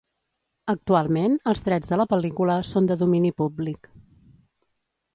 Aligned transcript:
Actualment, 0.73 1.35
els 1.53 1.61
drets 1.69 1.93
de 1.93 2.01
la 2.03 2.07
pel·lícula 2.15 2.57
són 2.73 2.91
de 2.93 3.01
domini 3.05 3.35
públic. 3.45 3.95